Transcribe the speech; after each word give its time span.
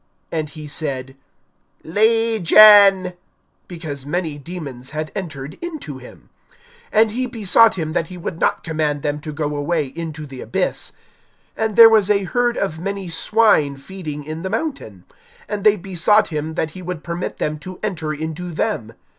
And 0.31 0.49
he 0.49 0.65
said, 0.67 1.15
Legion; 1.83 3.13
because 3.67 4.03
many 4.03 4.39
demons 4.39 4.89
had 4.89 5.11
entered 5.13 5.59
into 5.61 5.99
him. 5.99 6.31
(31)And 6.91 7.11
he 7.11 7.27
besought 7.27 7.75
him 7.75 7.93
that 7.93 8.07
he 8.07 8.17
would 8.17 8.39
not 8.39 8.63
command 8.63 9.03
them 9.03 9.19
to 9.21 9.31
go 9.31 9.55
away 9.55 9.85
into 9.85 10.25
the 10.25 10.41
abyss. 10.41 10.93
(32)And 11.55 11.75
there 11.75 11.87
was 11.89 12.09
a 12.09 12.23
herd 12.23 12.57
of 12.57 12.79
many 12.79 13.09
swine 13.09 13.77
feeding 13.77 14.23
in 14.23 14.41
the 14.41 14.49
mountain; 14.49 15.03
and 15.47 15.63
they 15.63 15.75
besought 15.75 16.29
him 16.29 16.55
that 16.55 16.71
he 16.71 16.81
would 16.81 17.03
permit 17.03 17.37
them 17.37 17.59
to 17.59 17.79
enter 17.83 18.11
into 18.11 18.51
them. 18.53 18.93